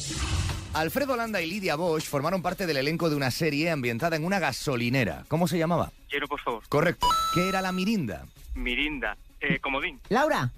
[0.73, 4.39] Alfredo Landa y Lidia Bosch formaron parte del elenco de una serie ambientada en una
[4.39, 5.23] gasolinera.
[5.27, 5.91] ¿Cómo se llamaba?
[6.09, 6.63] Quiero, por favor.
[6.67, 7.07] Correcto.
[7.33, 8.25] ¿Qué era la mirinda?
[8.55, 9.99] Mirinda, eh, comodín.
[10.09, 10.51] Laura.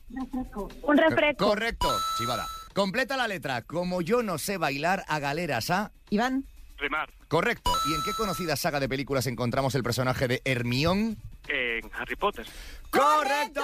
[0.83, 1.47] Un refresco.
[1.47, 2.45] Correcto, chivada.
[2.73, 3.61] Completa la letra.
[3.61, 5.91] Como yo no sé bailar a galeras a...
[6.09, 6.45] Iván.
[6.77, 7.71] Remar, Correcto.
[7.89, 11.17] ¿Y en qué conocida saga de películas encontramos el personaje de Hermión?
[11.47, 12.45] en Harry Potter.
[12.89, 13.61] ¡Correcto!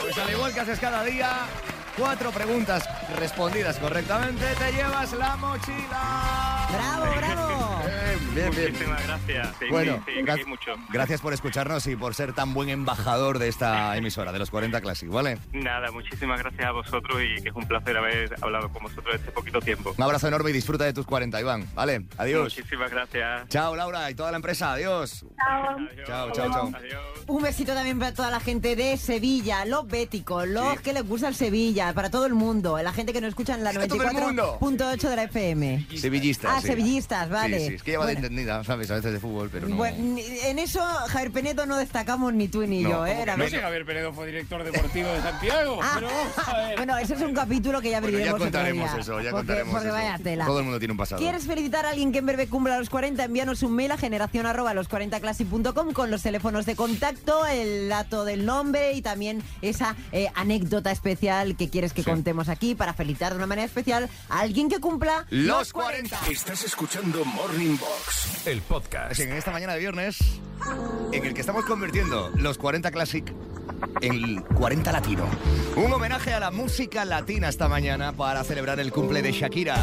[0.00, 1.46] Pues al igual que haces cada día,
[1.96, 2.84] cuatro preguntas
[3.18, 6.61] respondidas correctamente, te llevas la mochila.
[6.72, 7.82] ¡Bravo, bravo!
[8.34, 8.72] Bien, bien, bien.
[8.72, 9.56] Muchísimas gracias.
[9.58, 10.74] Sí, Bueno, sí, sí, gra- sí, mucho.
[10.90, 14.80] gracias por escucharnos y por ser tan buen embajador de esta emisora, de los 40
[14.80, 15.38] Classic, ¿vale?
[15.52, 19.30] Nada, muchísimas gracias a vosotros y que es un placer haber hablado con vosotros este
[19.32, 19.94] poquito tiempo.
[19.96, 21.66] Un abrazo enorme y disfruta de tus 40, Iván.
[21.74, 22.06] ¿Vale?
[22.16, 22.54] Adiós.
[22.56, 23.48] Muchísimas gracias.
[23.48, 24.72] Chao, Laura, y toda la empresa.
[24.72, 25.24] Adiós.
[26.06, 26.72] Chao, chao, chao.
[27.26, 31.28] Un besito también para toda la gente de Sevilla, los béticos, los que les gusta
[31.28, 34.02] el Sevilla, para todo el mundo, la gente que nos escucha en la ¡A todo
[34.02, 34.58] el mundo!
[34.60, 35.86] 94.8 de la FM.
[35.96, 36.61] Sevillistas.
[36.62, 36.68] Sí.
[36.68, 37.58] sevillistas, vale.
[37.60, 38.26] Sí, sí, es que lleva de Bueno.
[38.26, 38.90] entendida, ¿sabes?
[38.90, 39.76] A veces de fútbol, pero no.
[39.76, 43.24] Bueno, en eso, Javier Penedo, no destacamos ni tú ni No, yo, ¿cómo ¿eh?
[43.36, 43.48] no?
[43.48, 46.76] sé, Javier Penedo fue director deportivo de Santiago, Ah, pero vamos a ver.
[46.76, 49.30] Bueno, eso es un capítulo que ya Bueno, abriremos ya otro contaremos día, eso, ya
[49.30, 49.96] porque, contaremos porque eso.
[49.96, 50.46] vaya tela.
[50.46, 51.20] Todo el mundo tiene un pasado.
[51.20, 53.24] ¿Quieres felicitar a alguien que en breve cumpla los 40?
[53.24, 58.24] Envíanos un mail a generación arroba los 40classic.com con los teléfonos de contacto, el dato
[58.24, 63.32] del nombre y también esa eh, anécdota especial que quieres que contemos aquí para felicitar
[63.32, 66.18] de una manera especial a alguien que cumpla Los 40.
[66.52, 69.12] Estás escuchando Morning Box, el podcast.
[69.12, 70.18] Así que en esta mañana de viernes,
[71.10, 73.32] en el que estamos convirtiendo los 40 Classic
[74.02, 75.24] en el 40 Latino.
[75.76, 79.76] Un homenaje a la música latina esta mañana para celebrar el cumple de Shakira.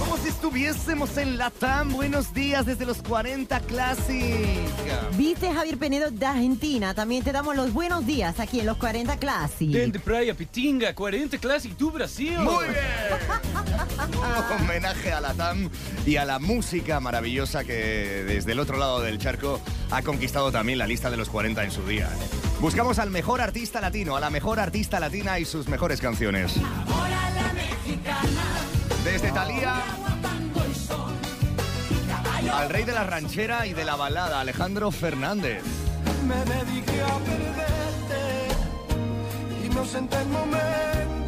[0.00, 1.92] Como si estuviésemos en Latam.
[1.92, 4.58] Buenos días desde los 40 Classic.
[5.16, 6.94] Viste Javier Penedo de Argentina.
[6.94, 9.70] También te damos los buenos días aquí en los 40 Classic.
[9.70, 12.40] Desde Praia Pitinga, 40 Classic, tu Brasil.
[12.40, 13.63] Muy bien.
[14.60, 15.70] Homenaje a la TAM
[16.06, 20.78] y a la música maravillosa que desde el otro lado del charco ha conquistado también
[20.78, 22.08] la lista de los 40 en su día.
[22.60, 26.54] Buscamos al mejor artista latino, a la mejor artista latina y sus mejores canciones.
[29.04, 29.82] Desde Thalía
[32.52, 35.62] al rey de la ranchera y de la balada, Alejandro Fernández.
[36.26, 38.22] Me dediqué a perderte
[39.64, 41.23] y me ausenté en momentos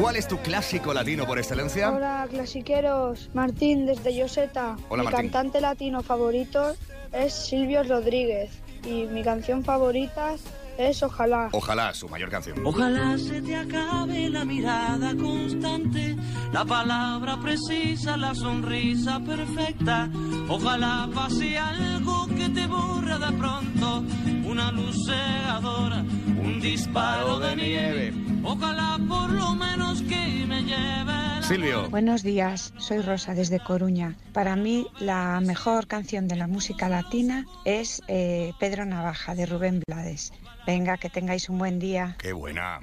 [0.00, 1.90] ¿Cuál es tu clásico latino por excelencia?
[1.90, 3.30] Hola, clasiqueros.
[3.34, 4.76] Martín, desde Yoseta.
[4.88, 5.30] Hola, mi Martín.
[5.30, 6.74] cantante latino favorito
[7.12, 8.50] es Silvio Rodríguez.
[8.84, 10.34] Y mi canción favorita
[10.78, 11.48] es Ojalá.
[11.50, 12.64] Ojalá, su mayor canción.
[12.64, 16.16] Ojalá se te acabe la mirada constante,
[16.52, 20.08] la palabra precisa, la sonrisa perfecta.
[20.48, 24.04] Ojalá pase algo que te borra de pronto,
[24.44, 26.04] una luz cegadora,
[26.40, 28.14] un disparo de nieve.
[28.42, 31.42] Ojalá por lo menos que me lleve.
[31.42, 31.88] Silvio.
[31.90, 34.16] Buenos días, soy Rosa desde Coruña.
[34.32, 39.82] Para mí la mejor canción de la música latina es eh, Pedro Navaja de Rubén
[39.86, 40.32] Blades.
[40.66, 42.16] Venga, que tengáis un buen día.
[42.18, 42.80] Qué buena.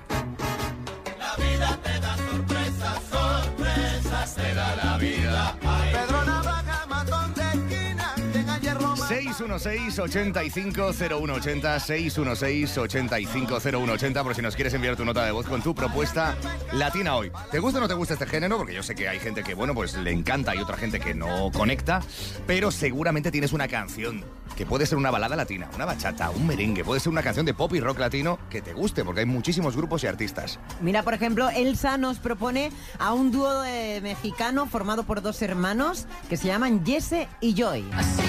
[1.20, 5.65] La vida te da sorpresas, sorpresas te da la vida.
[9.34, 16.36] 616-850180, 616-850180, por si nos quieres enviar tu nota de voz con tu propuesta
[16.74, 17.32] latina hoy.
[17.52, 18.58] ¿Te gusta o no te gusta este género?
[18.58, 21.14] Porque yo sé que hay gente que, bueno, pues le encanta y otra gente que
[21.14, 22.02] no conecta,
[22.48, 24.24] pero seguramente tienes una canción
[24.56, 27.54] que puede ser una balada latina, una bachata, un merengue, puede ser una canción de
[27.54, 30.60] pop y rock latino que te guste, porque hay muchísimos grupos y artistas.
[30.82, 36.08] Mira, por ejemplo, Elsa nos propone a un dúo eh, mexicano formado por dos hermanos
[36.30, 37.86] que se llaman Jesse y Joy.
[37.94, 38.25] Así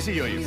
[0.00, 0.46] Jesse Joy.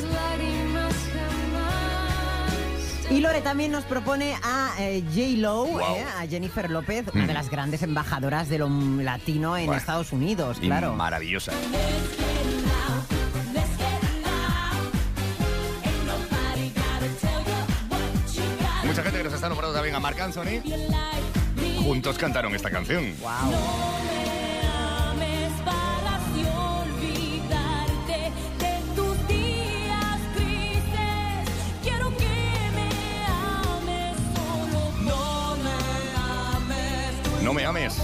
[3.10, 5.36] Y Lore también nos propone a eh, J.
[5.42, 5.80] Lo, Wow.
[5.96, 7.26] eh, a Jennifer López, una Mm.
[7.26, 9.78] de las grandes embajadoras de lo latino en Bueno.
[9.78, 10.94] Estados Unidos, Y claro.
[10.94, 11.52] maravillosa.
[18.84, 20.60] Mucha gente que nos está nombrando también a Marc Anthony.
[21.82, 23.14] Juntos cantaron esta canción.
[23.26, 24.01] ames
[37.52, 37.98] No me ames.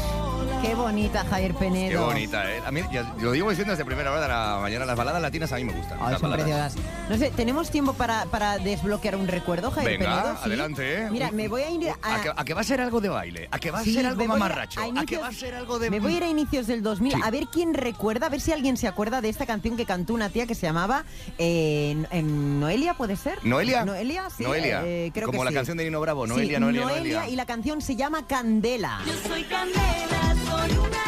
[0.61, 1.89] Qué bonita, Javier Penedo.
[1.89, 2.61] Qué bonita, ¿eh?
[2.67, 5.51] A mí, ya, lo digo diciendo desde primera hora de la mañana, las baladas latinas
[5.53, 5.97] a mí me gustan.
[6.03, 6.75] Ay, las son baladas.
[6.75, 6.98] preciosas.
[7.09, 10.37] No sé, ¿tenemos tiempo para, para desbloquear un recuerdo, Javier Venga, Penedo?
[10.37, 10.43] ¿Sí?
[10.45, 11.09] adelante, ¿eh?
[11.11, 11.95] Mira, me voy a ir a...
[12.03, 13.49] ¿A que, a que va a ser algo de baile?
[13.51, 14.79] ¿A que va a Sí, ser algo voy a- mamarracho?
[14.79, 15.89] a ¿A que inicios- va a ser algo de...?
[15.91, 17.21] Me voy a ir a inicios del 2000 Sí.
[17.25, 20.13] a ver quién recuerda, a ver si alguien se acuerda de esta canción que cantó
[20.13, 21.05] una tía que se llamaba
[21.39, 23.39] eh, en Noelia, ¿puede ser?
[23.43, 23.87] ¿Noelia?
[23.87, 24.43] Noelia, sí.
[24.43, 24.83] Noelia.
[24.85, 25.55] eh, creo Como que la sí.
[25.55, 27.29] canción de Nino Bravo, Sí, Noelia, Noelia, Noelia.
[27.31, 29.01] y la canción se llama Candela.
[29.07, 31.08] Yo soy candela, soy una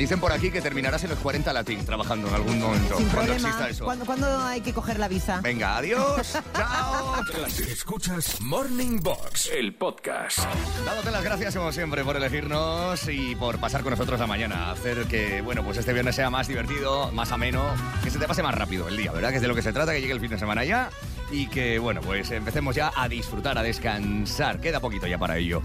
[0.00, 2.96] Me dicen por aquí que terminarás en los 40 latín trabajando en algún momento.
[2.96, 3.48] Sin cuando problema.
[3.48, 3.84] exista eso.
[3.84, 5.42] ¿Cuándo, cuándo hay que coger la visa?
[5.42, 6.38] Venga, adiós.
[6.54, 7.22] Chao.
[7.68, 10.38] Escuchas Morning Box, el podcast.
[10.86, 14.70] Dándote las gracias como siempre por elegirnos y por pasar con nosotros la mañana.
[14.70, 17.62] Hacer que, bueno, pues este viernes sea más divertido, más ameno,
[18.02, 19.28] que se te pase más rápido el día, ¿verdad?
[19.28, 20.88] Que es de lo que se trata, que llegue el fin de semana ya
[21.30, 24.60] y que, bueno, pues empecemos ya a disfrutar, a descansar.
[24.60, 25.62] Queda poquito ya para ello.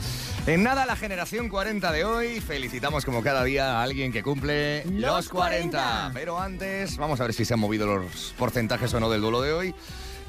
[0.47, 2.41] En nada, la generación 40 de hoy.
[2.41, 6.12] Felicitamos como cada día a alguien que cumple los 40.
[6.13, 9.41] Pero antes, vamos a ver si se han movido los porcentajes o no del duelo
[9.41, 9.75] de hoy.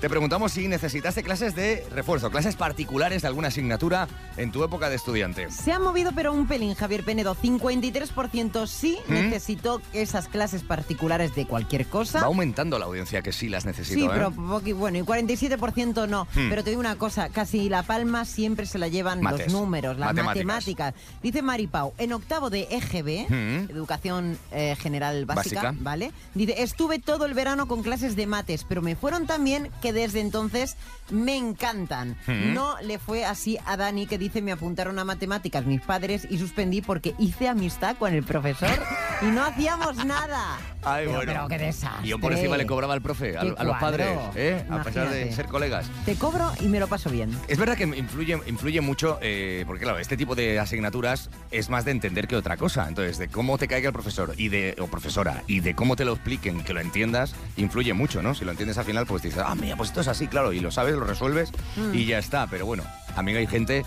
[0.00, 4.06] Te preguntamos si necesitaste clases de refuerzo, clases particulares de alguna asignatura
[4.36, 5.50] en tu época de estudiante.
[5.50, 7.34] Se ha movido pero un pelín, Javier Penedo.
[7.34, 9.12] 53% sí ¿Mm?
[9.14, 12.20] necesitó esas clases particulares de cualquier cosa.
[12.20, 14.10] Va aumentando la audiencia que sí las necesito, Sí, ¿eh?
[14.12, 16.24] pero poqui- bueno, y 47% no.
[16.34, 16.50] Hmm.
[16.50, 19.46] Pero te digo una cosa, casi la palma siempre se la llevan Mates.
[19.50, 20.44] los números, las Matemáticas.
[20.46, 20.94] matemáticas.
[21.22, 23.70] Dice Maripau, en octavo de EGB, Hmm.
[23.70, 25.82] Educación eh, General Básica, Básica.
[25.82, 26.12] ¿vale?
[26.34, 30.20] Dice, estuve todo el verano con clases de mates, pero me fueron también que desde
[30.20, 30.76] entonces
[31.10, 32.16] me encantan.
[32.26, 32.54] Hmm.
[32.54, 36.38] No le fue así a Dani, que dice, me apuntaron a matemáticas mis padres y
[36.38, 38.82] suspendí porque hice amistad con el profesor
[39.22, 40.58] y no hacíamos nada.
[40.82, 41.32] Ay, Pero- bueno.
[41.32, 42.06] pero qué desastre.
[42.06, 44.64] Y yo por encima le cobraba al profe, a, los padres, ¿eh?
[44.70, 45.86] a pesar de ser colegas.
[46.04, 47.36] Te cobro y me lo paso bien.
[47.48, 51.84] Es verdad que influye, influye mucho, eh, porque claro, este tipo de asignaturas es más
[51.84, 52.86] de entender que otra cosa.
[52.88, 56.04] Entonces, de cómo te caiga el profesor y de, o profesora y de cómo te
[56.04, 58.34] lo expliquen, que lo entiendas, influye mucho, ¿no?
[58.34, 60.60] Si lo entiendes al final, pues dices, ah, mira, pues esto es así, claro, y
[60.60, 61.94] lo sabes, lo resuelves Mm.
[61.94, 62.46] y ya está.
[62.46, 62.84] Pero bueno,
[63.16, 63.84] a mí hay gente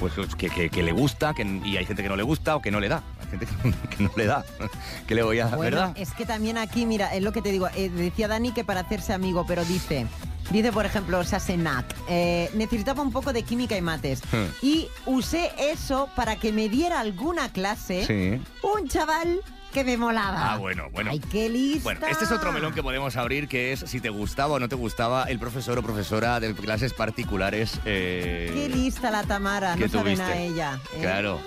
[0.00, 2.62] pues que, que- que le gusta que, y hay gente que no le gusta o
[2.62, 3.02] que no le da.
[3.30, 4.44] Gente que, que no le da.
[5.06, 5.46] que le voy a...
[5.46, 5.92] Bueno, ¿Verdad?
[5.96, 8.80] es que también aquí, mira, es lo que te digo, eh, decía Dani que para
[8.80, 10.06] hacerse amigo, pero dice,
[10.50, 14.22] dice por ejemplo Sasenak, eh, necesitaba un poco de química y mates.
[14.32, 14.46] Hmm.
[14.62, 18.42] Y usé eso para que me diera alguna clase Sí.
[18.62, 19.40] un chaval
[19.72, 20.52] que me molaba.
[20.52, 21.10] Ah, bueno, bueno.
[21.12, 21.84] Ay, qué lista.
[21.84, 24.68] Bueno, este es otro melón que podemos abrir, que es si te gustaba o no
[24.68, 27.78] te gustaba el profesor o profesora de clases particulares.
[27.84, 30.80] eh, Qué lista la Tamara, ¿Qué no saben a ella.
[30.94, 31.40] eh, Claro.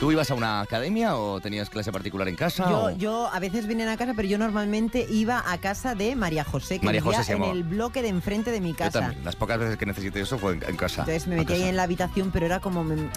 [0.00, 2.68] ¿Tú ibas a una academia o tenías clase particular en casa?
[2.68, 6.16] Yo, o- yo a veces venía a casa, pero yo normalmente iba a casa de
[6.16, 8.76] María José, que María vivía José se en el bloque de enfrente de mi Yo
[8.78, 9.00] casa.
[9.00, 9.24] también.
[9.24, 11.02] Las pocas veces que necesité eso fue en, en casa.
[11.02, 12.82] Entonces me metí ahí en la habitación, pero era como.
[12.84, 13.10] Me, me-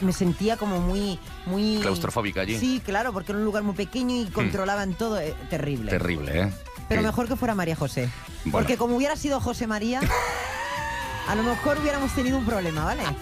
[0.00, 1.18] me sentía como muy.
[1.46, 2.58] muy Claustrofóbica allí.
[2.58, 5.18] Sí, claro, porque era un lugar muy pequeño y controlaban todo.
[5.20, 5.90] eh, terrible.
[5.90, 6.52] Terrible, ¿eh?
[6.88, 8.10] Pero mejor que fuera María José.
[8.44, 8.58] Bueno.
[8.58, 10.00] Porque como hubiera sido José María,
[11.28, 13.02] a lo mejor hubiéramos tenido un problema, ¿vale?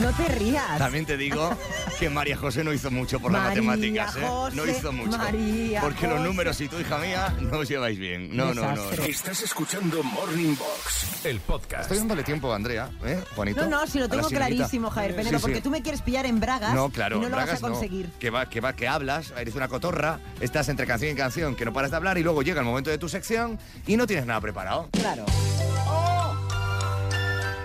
[0.00, 0.78] no te rías.
[0.78, 1.50] También te digo
[1.98, 4.28] que María José no hizo mucho por las María matemáticas, ¿eh?
[4.52, 5.18] no hizo mucho.
[5.18, 8.36] María Porque los números y tú, hija mía, no os lleváis bien.
[8.36, 8.90] No, no, no, no.
[9.04, 11.82] Estás escuchando Morning Box, el podcast.
[11.82, 13.62] Estoy dándole tiempo a Andrea, ¿eh, Juanito?
[13.66, 15.36] No, no, si lo tengo clarísimo, Javier Sí, sí.
[15.40, 17.66] porque tú me quieres pillar en bragas No, claro, y no lo bragas vas a
[17.68, 17.74] no.
[17.74, 18.10] conseguir.
[18.18, 21.64] Que va, que va, que hablas, eres una cotorra, estás entre canción y canción, que
[21.64, 24.26] no paras de hablar y luego llega el momento de tu sección y no tienes
[24.26, 24.88] nada preparado.
[24.92, 25.13] Claro.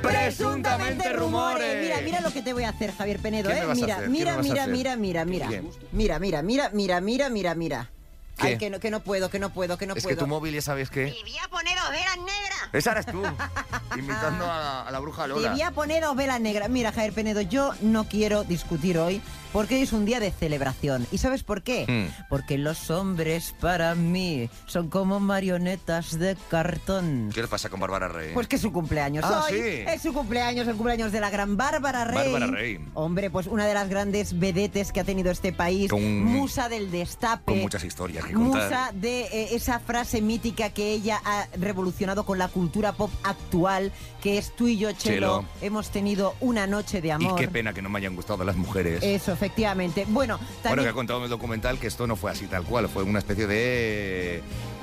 [0.01, 1.81] Presuntamente rumores.
[1.81, 3.61] Mira, mira lo que te voy a hacer, Javier Penedo, ¿Qué ¿eh?
[3.61, 4.05] me vas a Mira, hacer?
[4.05, 4.73] ¿Qué mira, me vas a mira, hacer?
[4.73, 5.47] mira, mira, mira.
[5.47, 5.69] Bien.
[5.91, 7.89] Mira, mira, mira, mira, mira, mira, mira.
[8.37, 8.47] ¿Qué?
[8.47, 10.19] Ay, que no, que no puedo, que no puedo, que no es que puedo.
[10.19, 11.07] tu móvil ya sabes que...
[11.07, 12.69] voy a poner dos velas negras.
[12.71, 13.21] Esa eres tú,
[13.97, 15.51] imitando a, a la bruja Te Lola.
[15.51, 16.69] voy a poner dos velas negras.
[16.69, 19.21] Mira, Javier Penedo, yo no quiero discutir hoy
[19.53, 21.07] porque hoy es un día de celebración.
[21.11, 21.85] ¿Y sabes por qué?
[21.87, 22.25] Hmm.
[22.29, 27.31] Porque los hombres para mí son como marionetas de cartón.
[27.33, 28.31] ¿Qué le pasa con Bárbara Rey?
[28.33, 29.25] Pues que es su cumpleaños.
[29.27, 29.83] Ah, Hoy sí.
[29.87, 32.31] es su cumpleaños, el cumpleaños de la gran Bárbara Rey.
[32.31, 32.79] Bárbara Rey.
[32.93, 35.89] Hombre, pues una de las grandes vedetes que ha tenido este país.
[35.89, 37.43] Con- musa del destape.
[37.53, 38.63] Con muchas historias que contar.
[38.63, 43.91] Musa de eh, esa frase mítica que ella ha revolucionado con la cultura pop actual,
[44.21, 45.45] que es tú y yo, Chelo, Chelo.
[45.61, 47.35] hemos tenido una noche de Y amor.
[47.39, 49.01] qué pena que no me hayan gustado las mujeres.
[49.03, 50.05] Eso, efectivamente.
[50.07, 50.83] Bueno, Bueno, también...
[50.83, 53.19] que ha contado en el documental que esto no fue así tal cual, fue una
[53.19, 54.41] especie de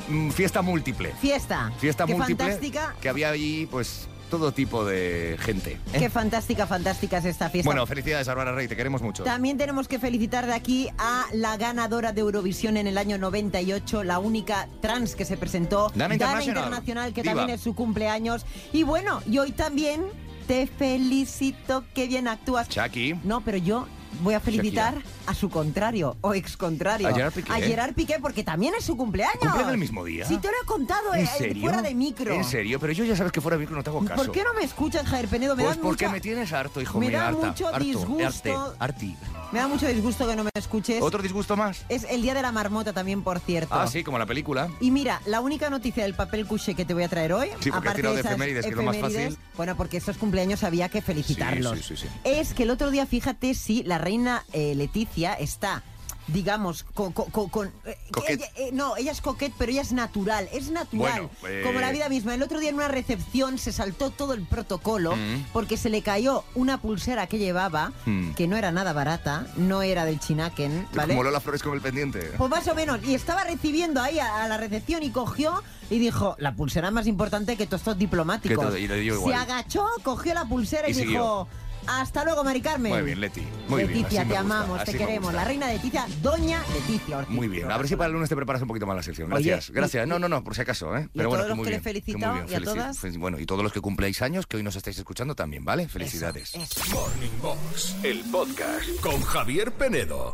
[0.08, 1.12] mm, fiesta múltiple.
[1.20, 1.72] Fiesta.
[1.78, 2.94] Fiesta Qué múltiple fantástica.
[3.00, 5.78] que había allí pues todo tipo de gente.
[5.92, 5.98] ¿eh?
[5.98, 7.68] Qué fantástica, fantástica es esta fiesta.
[7.68, 9.22] Bueno, felicidades Bárbara Rey, te queremos mucho.
[9.22, 14.02] También tenemos que felicitar de aquí a la ganadora de Eurovisión en el año 98,
[14.04, 16.56] la única trans que se presentó, Dana International.
[16.56, 18.46] Internacional, que también es su cumpleaños.
[18.72, 20.02] Y bueno, y hoy también
[20.48, 22.68] te felicito, qué bien actúas.
[22.68, 23.14] Chucky.
[23.24, 23.86] No, pero yo
[24.22, 24.94] voy a felicitar
[25.26, 27.08] a su contrario, o ex contrario.
[27.08, 27.52] A Gerard Piqué.
[27.52, 29.38] A Gerard Piqué, porque también es su cumpleaños.
[29.40, 30.26] ¿Cumplen el mismo día?
[30.26, 31.62] Sí, te lo he contado ¿En eh, serio?
[31.62, 32.32] fuera de micro.
[32.32, 34.22] En serio, pero yo ya sabes que fuera de micro no te hago caso.
[34.24, 35.56] ¿Por qué no me escuchas, Javier Penedo?
[35.56, 38.24] Me Pues porque mucha- me tienes harto, hijo me mío, da harta, mucho harto, disgusto.
[38.26, 39.16] arte, arti.
[39.52, 41.00] Me da mucho disgusto que no me escuches.
[41.00, 41.84] ¿Otro disgusto más?
[41.88, 43.74] Es el día de la marmota también, por cierto.
[43.74, 44.68] Ah, sí, como la película.
[44.80, 47.70] Y mira, la única noticia del papel couché que te voy a traer hoy, Sí,
[47.70, 49.38] porque aparte tirado de esas efemérides, que es lo más fácil.
[49.56, 51.78] bueno, porque estos cumpleaños había que felicitarlos.
[51.78, 52.14] Sí, sí, sí, sí.
[52.24, 55.82] Es que el otro día, fíjate, si la reina eh, Leticia está
[56.28, 57.12] digamos, con...
[57.12, 60.70] con- con- con- eh, ella- eh, no, ella es coquette, pero ella es natural, es
[60.70, 62.34] natural, Bueno, eh, como la vida misma.
[62.34, 65.44] El otro día en una recepción se saltó todo el protocolo Mm.
[65.52, 68.32] porque se le cayó una pulsera que llevaba, Mm.
[68.32, 71.14] que no era nada barata, no era del Chinaken, ¿vale?
[71.14, 72.32] Como Lola Flores con el pendiente.
[72.36, 72.98] Pues más o menos.
[73.04, 77.06] Y estaba recibiendo ahí a, a la recepción y cogió y dijo, la pulsera más
[77.06, 78.66] importante que todos estos diplomáticos.
[78.66, 79.32] Todo- y le dio igual.
[79.32, 81.46] Se agachó, cogió la pulsera y, Y siguió.
[81.88, 82.92] Hasta luego, Mari Carmen.
[82.92, 83.42] Muy bien, Leti.
[83.68, 84.02] Muy bien.
[84.02, 85.32] Leticia, te amamos, te queremos.
[85.34, 87.34] La reina de Leticia, doña Leticia Ortiz.
[87.34, 87.70] Muy bien.
[87.70, 89.32] A ver si para el lunes te preparas un poquito más la sección.
[89.32, 89.70] Oye, Gracias.
[89.70, 90.06] y- Gracias.
[90.08, 91.08] No, no, no, por si acaso, ¿eh?
[91.14, 92.62] y a bueno, todos los muy que le he bien, que felicitado muy bien, y
[92.62, 92.98] a todas.
[92.98, 95.88] fe- Bueno, y todos los que cumpléis años, que hoy nos estáis escuchando también, ¿vale?
[95.88, 96.52] Felicidades.
[96.92, 100.32] Morning Box, el podcast con Javier Penedo.